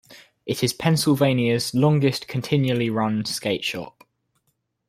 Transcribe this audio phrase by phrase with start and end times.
[0.47, 4.03] It is Pennsylvania's longest continually-run skate shop.